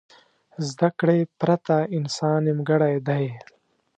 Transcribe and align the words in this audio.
زده 0.69 0.89
کړې 0.99 1.19
پرته 1.39 1.75
انسان 1.97 2.37
نیمګړی 2.47 2.95
دی. 3.07 3.25